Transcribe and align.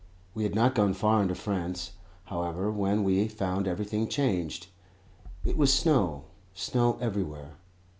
We 0.33 0.41
had 0.45 0.55
not 0.55 0.73
got 0.73 0.95
far 0.95 1.21
into 1.21 1.35
France, 1.35 1.91
however, 2.23 2.71
when 2.71 3.03
we 3.03 3.27
found 3.27 3.67
everything 3.67 4.07
changed. 4.07 4.65
It 5.45 5.55
was 5.57 5.71
snow 5.71 6.23
snow 6.55 6.97
everywhere. 6.99 7.57